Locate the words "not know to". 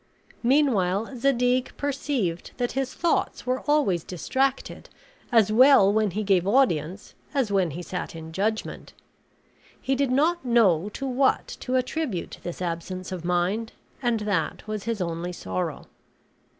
10.09-11.05